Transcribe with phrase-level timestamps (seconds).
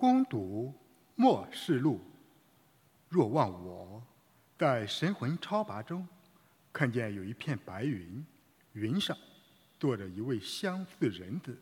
[0.00, 0.72] 攻读
[1.16, 2.00] 末世录。
[3.08, 4.00] 若望我，
[4.56, 6.06] 在神魂超拔中，
[6.72, 8.24] 看见有一片白云，
[8.74, 9.18] 云上
[9.76, 11.60] 坐着一位相似人子，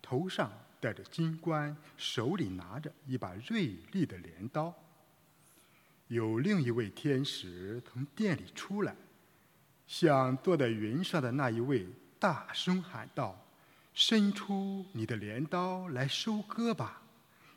[0.00, 0.50] 头上
[0.80, 4.74] 戴着金冠，手里拿着一把锐利的镰刀。
[6.06, 8.96] 有另一位天使从殿里出来，
[9.86, 11.86] 向坐在云上的那一位
[12.18, 13.38] 大声喊道
[13.92, 17.02] ：“伸出你的镰刀来收割吧，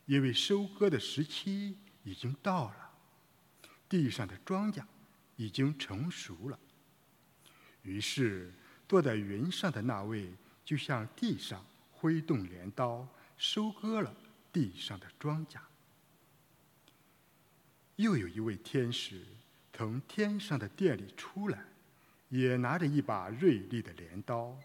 [0.06, 2.92] 因为收割的时期已经到了。
[3.88, 4.84] 地上的庄稼
[5.36, 6.60] 已经成熟了。”
[7.84, 8.54] 于是，
[8.88, 10.34] 坐在云上的那位
[10.64, 14.16] 就向地上挥动镰刀，收割了
[14.54, 15.60] 地上的庄稼。
[17.96, 19.24] 又有一位天使
[19.74, 21.66] 从天上的殿里出来，
[22.30, 24.58] 也拿着一把锐利的镰刀。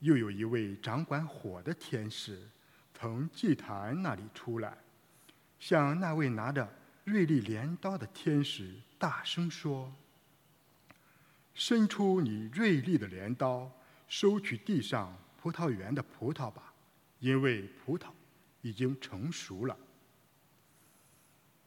[0.00, 2.48] 又有一位掌管火的天使
[3.00, 4.76] 从祭坛那里出来，
[5.60, 6.68] 向那位拿着
[7.04, 9.92] 锐利镰刀的天使大声说
[11.54, 13.70] ：“伸出你锐利的镰刀，
[14.08, 16.74] 收取地上葡萄园的葡萄吧，
[17.20, 18.08] 因为葡萄
[18.62, 19.76] 已经成熟了。”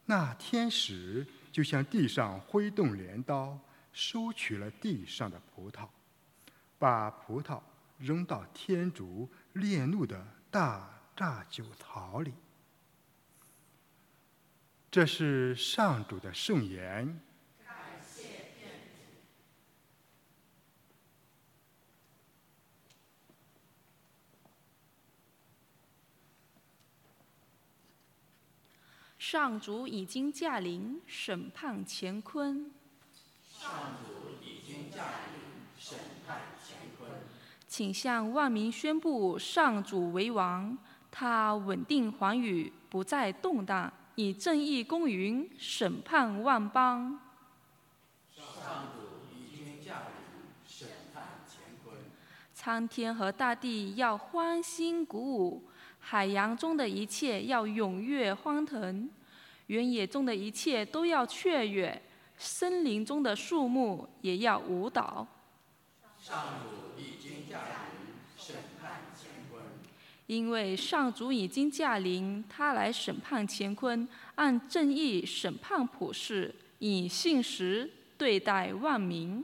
[0.03, 3.57] 那天使就向地上挥动镰刀，
[3.93, 5.87] 收取了地上的葡萄，
[6.77, 7.61] 把葡萄
[7.97, 12.33] 扔到天竺烈怒的大榨酒槽里。
[14.89, 17.21] 这是上主的圣言。
[29.17, 32.69] 上主已经驾临，审判乾坤。
[33.47, 33.71] 上
[34.03, 35.41] 主已经驾临，
[35.77, 37.09] 审判乾坤。
[37.65, 40.77] 请向万民宣布：上主为王，
[41.11, 47.19] 他稳定寰宇，不再动荡，以正义公允审判万邦。
[48.33, 51.97] 上主已经驾临，审判乾坤。
[52.53, 55.69] 苍天和大地要欢欣鼓舞，
[55.99, 59.09] 海洋中的一切要踊跃欢腾。
[59.67, 62.01] 原野中的一切都要雀跃，
[62.37, 65.27] 森林中的树木也要舞蹈。
[66.19, 69.63] 上主已经驾临，审判乾坤。
[70.31, 79.43] 因为上主已经驾临，他来审判乾坤，按正义审判普世，以信实对待万民。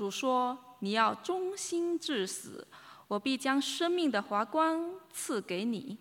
[0.00, 2.66] 主说：“你要忠心至死，
[3.06, 5.98] 我必将生命的华光赐给你。”，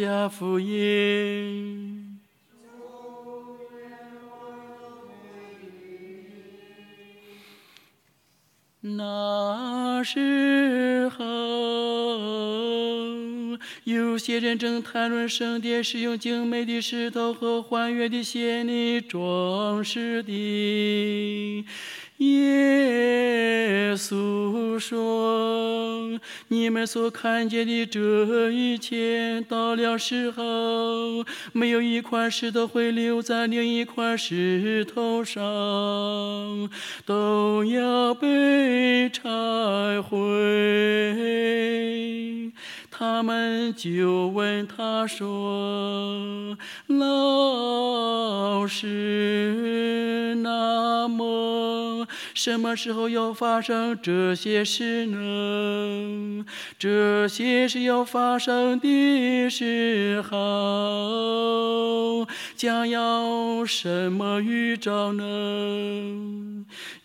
[0.00, 2.18] 家福音。
[8.80, 11.26] 那时候，
[13.84, 21.66] 有些人正谈论圣殿是用精美的石头和还原的仙女装饰的。
[22.20, 35.40] 耶稣说：“你们所看见的这一切，到了时候，没有一块石头会留在另一块石头上，
[37.06, 40.18] 都要被拆毁。”
[43.00, 46.54] 他们就问他说
[46.86, 56.44] ：“老师，那么什么时候要发生这些事呢？
[56.78, 65.24] 这些事要发生的时候，将要什么预兆呢？”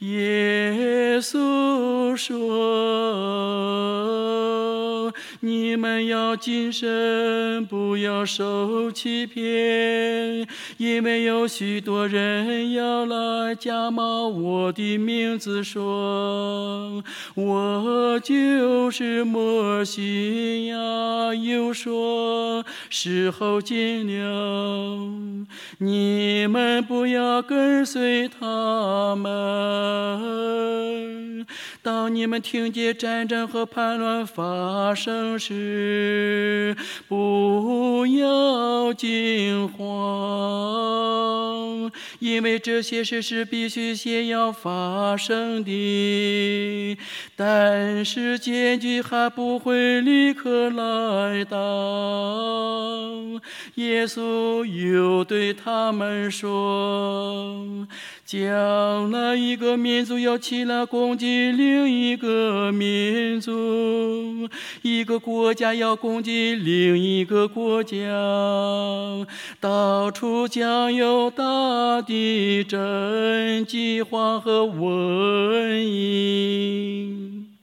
[0.03, 2.35] 耶稣说。
[5.45, 10.47] 你们要谨慎，不要受欺骗，
[10.77, 17.03] 因为有许多人要来假冒我的名字，说
[17.35, 25.07] 我就是摩西呀，又说时候近了，
[25.77, 30.55] 你们不要跟随他们。
[31.83, 36.75] 当你们听见战争和叛乱发生时，
[37.07, 39.85] 不要惊慌，
[42.19, 46.97] 因为这些事是必须先要发生的。
[47.35, 51.57] 但是结局还不会立刻来到。
[53.75, 57.85] 耶稣又对他们说。
[58.25, 64.49] 将来一个民族要起来攻击另一个民族，
[64.81, 67.95] 一个国家要攻击另一个国家，
[69.59, 77.54] 到处将有大地震、饥荒和瘟疫。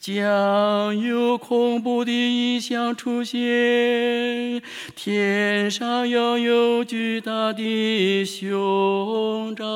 [0.00, 4.62] 将有恐怖的异象出现，
[4.96, 9.66] 天上要有巨大的胸罩。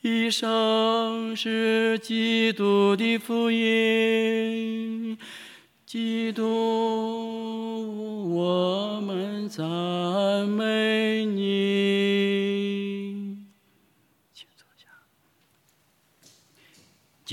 [0.00, 5.18] 以上是基督的福音，
[5.84, 6.42] 基督，
[8.34, 12.31] 我们赞美你。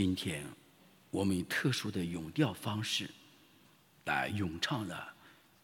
[0.02, 0.46] 今天，
[1.12, 3.10] 我们以特殊的咏调方式，
[4.06, 5.14] 来咏唱了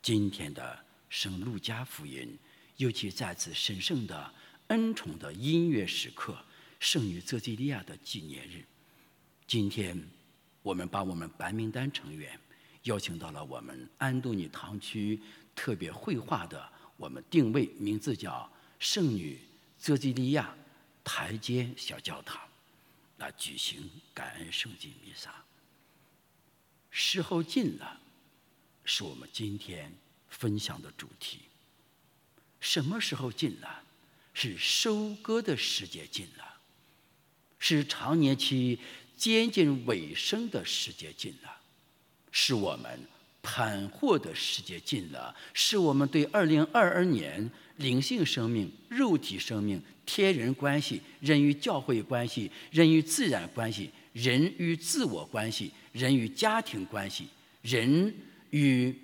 [0.01, 0.77] 今天的
[1.07, 2.37] 圣路加福音，
[2.75, 4.33] 尤其在此神圣的
[4.67, 6.37] 恩宠的音乐时刻——
[6.81, 8.65] 圣女泽基利亚的纪念日。
[9.47, 10.05] 今天，
[10.61, 12.37] 我们把我们白名单成员
[12.83, 15.17] 邀请到了我们安东尼堂区
[15.55, 19.39] 特别绘画的我们定位名字叫“圣女
[19.77, 20.53] 泽基利亚
[21.05, 22.37] 台阶小教堂”。
[23.17, 25.43] 来举行感恩圣祭弥撒。
[26.89, 27.99] 时候近了，
[28.83, 29.93] 是我们今天
[30.29, 31.39] 分享的主题。
[32.59, 33.83] 什么时候近了？
[34.37, 36.57] 是收割的时节近了，
[37.57, 38.77] 是长年期
[39.15, 41.61] 接近尾声的时节近了，
[42.31, 43.07] 是我们
[43.47, 47.47] 盘货的时节近了，是我们对二零二二年
[47.77, 49.79] 灵性生命、肉体生命。
[50.03, 57.27] 天人关系、人与教会关系、人与自然关系、人与自我关系、人与家庭关系、
[57.61, 58.13] 人
[58.51, 58.95] 与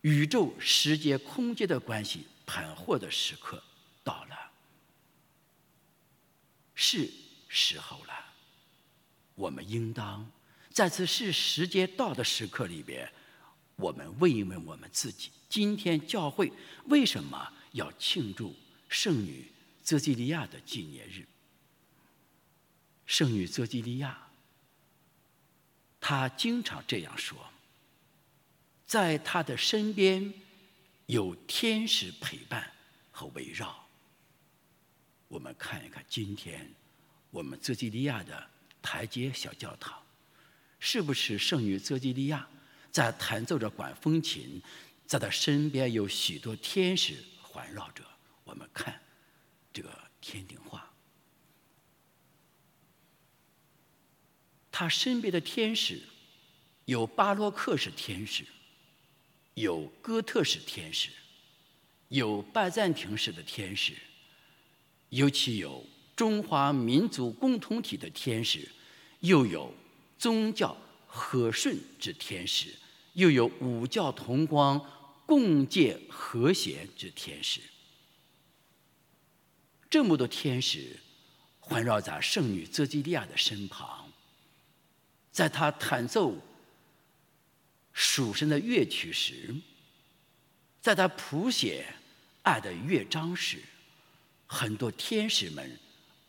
[0.00, 3.62] 宇宙、时间、空间的关系，盘货的时刻
[4.02, 4.36] 到了，
[6.74, 7.08] 是
[7.48, 8.12] 时候了。
[9.36, 10.28] 我们应当
[10.70, 13.08] 在此是时间到的时刻里边，
[13.76, 16.52] 我们问一问我们自己：今天教会
[16.86, 18.54] 为什么要庆祝
[18.88, 19.50] 圣女？
[19.84, 21.26] 泽基利亚的纪念日，
[23.04, 24.28] 圣女泽基利亚，
[26.00, 27.50] 她经常这样说
[28.86, 30.32] ：“在她的身边
[31.06, 32.72] 有天使陪伴
[33.10, 33.84] 和围绕。”
[35.26, 36.72] 我们看一看今天
[37.30, 38.48] 我们泽基利亚的
[38.80, 40.00] 台阶小教堂，
[40.78, 42.48] 是不是圣女泽基利亚
[42.92, 44.62] 在弹奏着管风琴，
[45.06, 48.04] 在他身边有许多天使环绕着？
[48.44, 49.00] 我们看。
[49.72, 50.92] 这个天顶画，
[54.70, 56.02] 他身边的天使
[56.84, 58.44] 有巴洛克式天使，
[59.54, 61.08] 有哥特式天使，
[62.08, 63.94] 有拜占庭式的天使，
[65.08, 65.82] 尤其有
[66.14, 68.70] 中华民族共同体的天使，
[69.20, 69.74] 又有
[70.18, 70.76] 宗教
[71.14, 72.74] 和顺之天使，
[73.12, 74.80] 又有五教同光、
[75.26, 77.60] 共建和谐之天使。
[79.90, 80.98] 这么多天使
[81.60, 84.10] 环绕在圣女泽基利亚的身旁，
[85.30, 86.34] 在她弹奏
[87.92, 89.54] 属神的乐曲时，
[90.80, 91.84] 在她谱写
[92.40, 93.58] 爱的乐章时，
[94.46, 95.78] 很多天使们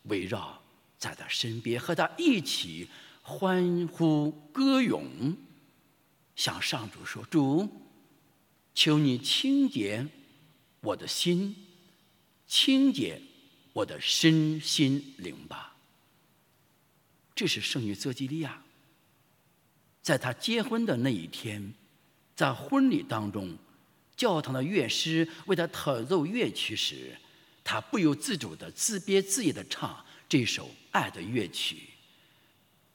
[0.04, 0.62] 围绕
[0.98, 2.90] 在她身边，和她一起
[3.24, 5.36] 欢呼歌咏，
[6.36, 7.68] 向上主说：“主，
[8.76, 10.06] 求你清洁
[10.82, 11.56] 我的心，
[12.46, 13.20] 清洁。”
[13.74, 15.76] 我的身心灵吧。
[17.34, 18.62] 这是圣女泽基利亚，
[20.04, 21.74] 在她结婚的那一天，
[22.36, 23.58] 在婚礼当中，
[24.16, 27.18] 教堂的乐师为她弹奏乐曲时，
[27.64, 31.78] 她不由自主的自编自演的唱这首爱的乐曲。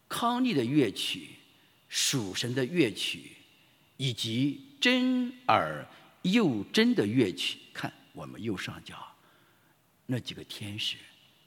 [0.08, 1.30] 康利的乐曲、
[1.88, 3.32] 属神的乐曲，
[3.96, 5.86] 以及真而
[6.22, 7.58] 又真的乐曲。
[7.72, 8.96] 看我们右上角
[10.06, 10.96] 那几个天使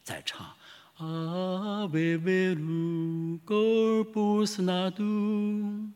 [0.04, 0.56] 在唱。
[0.98, 5.90] 阿维维鲁戈布斯纳杜，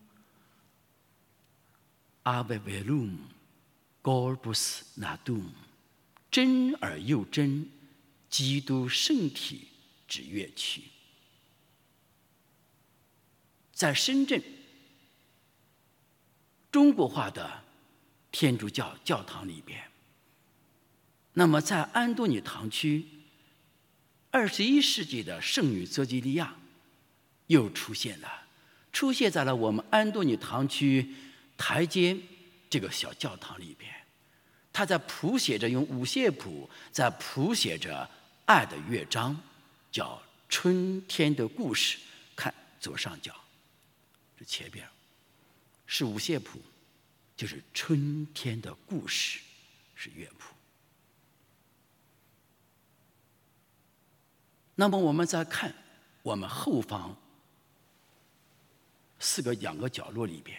[2.24, 3.10] 阿维维鲁
[4.02, 5.44] 戈布斯纳杜，
[6.32, 7.70] 真而又真，
[8.32, 9.68] 基督圣体
[10.08, 10.82] 之乐曲，
[13.76, 14.42] 在深圳
[16.72, 17.62] 中国化的
[18.32, 19.84] 天主教教堂里边，
[21.34, 23.06] 那么在安多尼堂区。
[24.32, 26.56] 二十一世纪的圣女泽基利亚
[27.48, 28.44] 又出现了，
[28.92, 31.14] 出现在了我们安东尼堂区
[31.58, 32.18] 台阶
[32.70, 33.90] 这个小教堂里边。
[34.74, 38.10] 她在谱写着用五线谱在谱写着
[38.46, 39.42] 爱的乐章，
[39.90, 40.16] 叫
[40.50, 41.98] 《春天的故事》。
[42.36, 43.34] 看左上角，
[44.38, 44.88] 这前边
[45.86, 46.60] 是五线谱，
[47.38, 49.40] 就是《春天的故事》
[49.96, 50.54] 是乐谱。
[54.76, 55.74] 那么我们再看
[56.22, 57.16] 我们后方
[59.20, 60.58] 四个两个角落里边，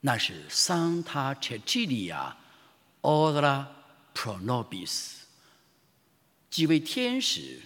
[0.00, 2.36] 那是桑塔切基利亚
[3.02, 3.70] 奥德拉
[4.12, 5.24] 普罗诺比斯
[6.50, 7.62] 几位天使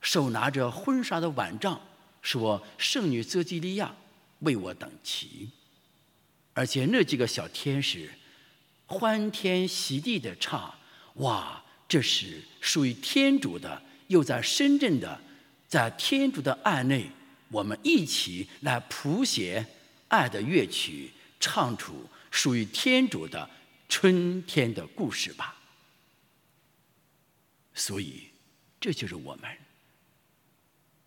[0.00, 1.78] 手拿着婚纱的碗杖，
[2.28, 3.94] 说：“圣女泽基利亚
[4.40, 5.48] 为我等齐。”
[6.52, 8.10] 而且那几个小天使
[8.84, 10.74] 欢天喜地的唱
[11.24, 15.18] ：“哇！”这是属于天主的，又在深圳的，
[15.66, 17.10] 在天主的爱内，
[17.48, 19.64] 我们一起来谱写
[20.08, 23.48] 爱的乐曲，唱出属于天主的
[23.88, 25.56] 春天的故事吧。
[27.72, 28.24] 所以，
[28.78, 29.50] 这就是我们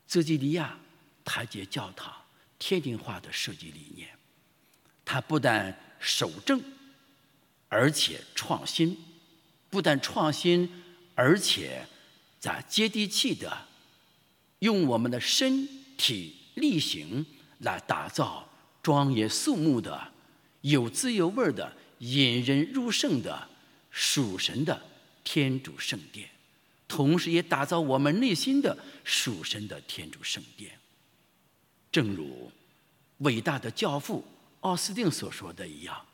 [0.08, 0.80] 泽基利亚
[1.24, 2.14] 台阶教堂
[2.60, 4.10] 天津化的设计理念。
[5.04, 6.62] 它不但守正，
[7.70, 8.98] 而且创新。
[9.70, 10.84] 不但创新，
[11.16, 11.88] 而且
[12.40, 13.68] 在接地气的
[14.60, 17.26] 用我们的身体力行
[17.60, 18.50] 来打造
[18.84, 20.12] 庄严肃穆的、
[20.60, 23.48] 有滋有味的、引人入胜的
[23.92, 24.82] 属神的
[25.24, 26.30] 天主圣殿，
[26.88, 30.78] 同时也打造我们内心的属神的天主圣殿。
[31.92, 32.52] 正如
[33.20, 34.26] 伟大的教父
[34.62, 36.06] 奥斯定所说的一样，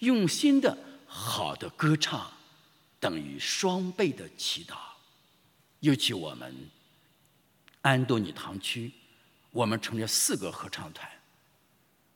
[0.00, 0.76] 用心的
[1.06, 2.30] 好的歌唱。
[2.98, 4.76] 等于双倍的祈祷，
[5.78, 6.54] 尤其我们
[7.80, 8.92] 安东尼堂区，
[9.52, 11.10] 我们成立四个合唱团，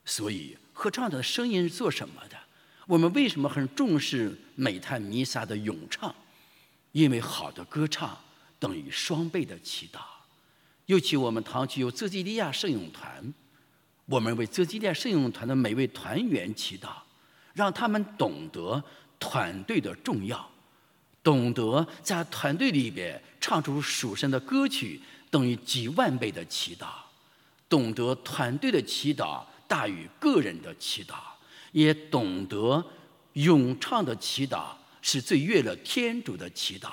[0.05, 2.37] 所以合唱团的声音是做什么的？
[2.85, 6.13] 我们为什么很重视美泰弥撒的咏唱？
[6.91, 8.15] 因为好的歌唱
[8.59, 10.01] 等于双倍的祈祷，
[10.85, 13.33] 尤其我们堂区有泽基利亚圣咏团，
[14.05, 16.89] 我们为泽基利亚圣咏团的每位团员祈祷，
[17.53, 18.83] 让他们懂得
[19.19, 20.49] 团队的重要。
[21.23, 25.01] 懂得在团队里边唱出属神的歌曲，
[25.31, 26.85] 等于几万倍的祈祷；
[27.67, 31.15] 懂得团队的祈祷大于个人的祈祷，
[31.71, 32.85] 也懂得
[33.33, 34.67] 咏唱的祈祷
[35.01, 36.89] 是最悦了天主的祈祷；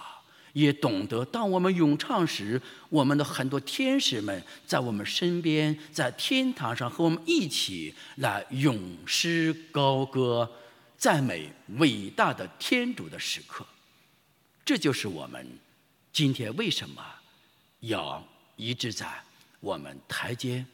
[0.52, 10.50] 也懂得当我们咏唱时，我们的很多天使们在我们身边，在天堂上和我们一起来咏诗高歌，
[10.99, 13.66] 赞美伟大的天主的时刻。
[14.64, 15.47] 这就是我们
[16.12, 17.02] 今天为什么
[17.80, 18.23] 要
[18.56, 19.06] 一直在
[19.61, 20.64] 我们台阶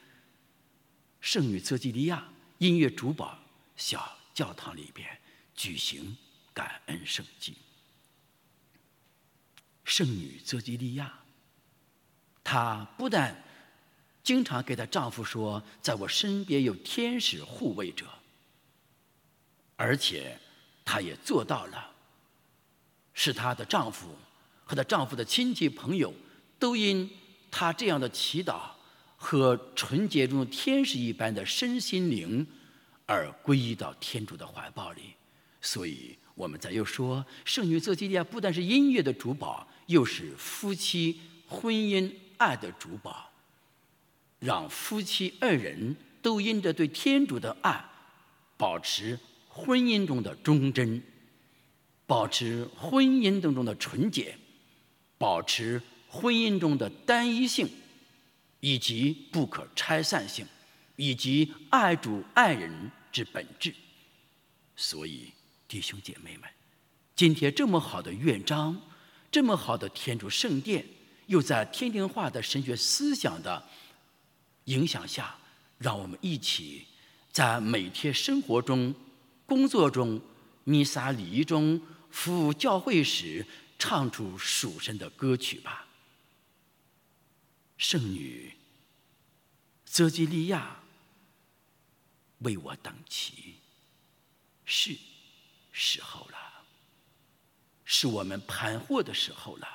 [1.20, 2.26] 圣女泽基利亚
[2.58, 3.38] 音乐主保
[3.76, 5.08] 小教堂里边
[5.54, 6.16] 举行
[6.52, 7.54] 感恩圣祭。
[9.88, 11.20] 圣女泽基利亚，
[12.44, 13.42] 她不但
[14.22, 18.06] 经常给她丈夫说，在我身边有天使护卫者，
[19.76, 20.38] 而且
[20.84, 21.90] 她也做到了。
[23.14, 24.14] 是她的丈夫
[24.62, 26.12] 和她丈夫的亲戚朋友，
[26.58, 27.10] 都因
[27.50, 28.72] 她这样的祈祷
[29.16, 32.46] 和纯洁中天使一般的身心灵，
[33.06, 35.14] 而皈依到天主的怀抱里。
[35.62, 43.28] 所以，我们在又说，圣女泽基利亚不但是音乐的主宝，又是夫妻婚姻爱的主宝，
[44.38, 47.84] 让夫妻二人都因着对天主的爱，
[48.56, 49.18] 保持
[49.48, 51.02] 婚姻中的忠贞。
[52.06, 54.38] 保持婚姻当中的纯洁，
[55.18, 57.68] 保持婚姻中的单一性，
[58.60, 60.46] 以及不可拆散性，
[60.96, 63.74] 以及爱主爱人之本质。
[64.74, 65.30] 所以，
[65.68, 66.48] 弟兄姐妹们，
[67.14, 68.80] 今天这么好的乐章，
[69.30, 70.84] 这么好的天主圣殿，
[71.26, 73.62] 又在天庭化的神学思想的
[74.64, 75.36] 影响下，
[75.76, 76.86] 让我们一起
[77.30, 78.94] 在每天生活中、
[79.44, 80.18] 工作中、
[80.64, 81.78] 弥撒礼仪中、
[82.10, 83.46] 服务教会时，
[83.78, 85.86] 唱出属神的歌曲吧。
[87.76, 88.54] 圣女
[89.84, 90.80] 泽基利亚
[92.38, 93.57] 为我等齐，
[95.78, 96.36] 时候了，
[97.84, 99.68] 是我们盘货的时候了。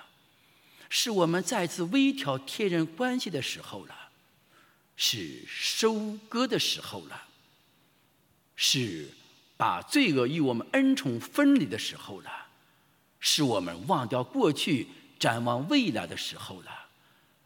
[0.90, 3.96] 是我们再次微调天人关系的时候了，
[4.96, 7.24] 是收割的时候了，
[8.56, 9.10] 是
[9.58, 12.30] 把罪恶与我们恩宠分离的时候了，
[13.20, 16.72] 是我们忘掉过去展望未来的时候了，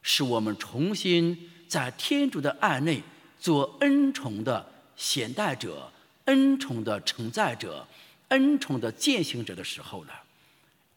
[0.01, 3.01] 是我们重新在天主的爱内
[3.39, 5.89] 做恩宠的显代者、
[6.25, 7.87] 恩宠的承载者、
[8.29, 10.24] 恩宠的践行者的时候了，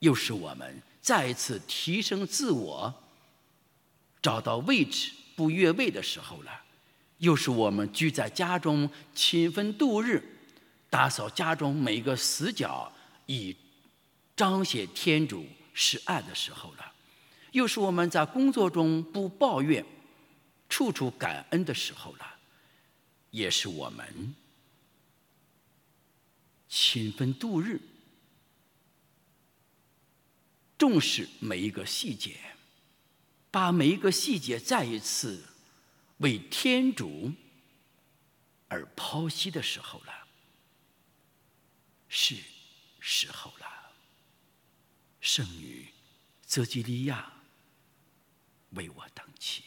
[0.00, 0.82] 又是我们。
[1.02, 3.02] 再一次提升自我，
[4.20, 6.62] 找到位置不越位的时候了，
[7.18, 10.22] 又是我们居在家中勤奋度日，
[10.90, 12.92] 打扫家中每个死角，
[13.24, 13.56] 以
[14.36, 16.92] 彰显天主是爱的时候了，
[17.52, 19.82] 又是我们在工作中不抱怨，
[20.68, 22.34] 处处感恩的时候了，
[23.30, 24.34] 也是我们
[26.70, 27.80] 勤奋度日。
[30.78, 32.40] 重视每一个细节，
[33.50, 35.44] 把每一个细节再一次
[36.18, 37.32] 为天主
[38.68, 40.26] 而剖析的时候了，
[42.08, 42.36] 是
[42.98, 43.66] 时候了。
[45.20, 45.88] 圣女
[46.46, 47.30] 泽基利亚
[48.70, 49.64] 为我等起。